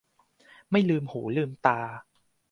[0.71, 1.79] ไม่ลืมหูลืมตา